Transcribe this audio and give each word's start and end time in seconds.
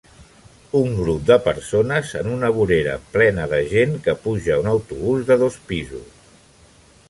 Un 0.77 0.95
grup 0.99 1.27
de 1.29 1.35
persones 1.47 2.13
en 2.21 2.31
una 2.37 2.49
vorera 2.55 2.95
plena 3.17 3.47
de 3.53 3.61
gent 3.77 3.95
que 4.09 4.19
puja 4.27 4.53
a 4.57 4.61
un 4.65 4.73
autobús 4.75 5.29
de 5.31 5.41
dos 5.45 5.63
pisos. 5.73 6.21